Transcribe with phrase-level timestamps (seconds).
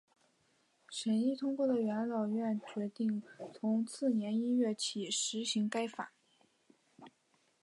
[0.89, 3.21] 审议通过的元老院决定
[3.53, 6.11] 从次年一月起施行该法。